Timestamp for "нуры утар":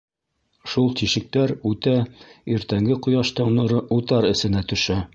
3.61-4.33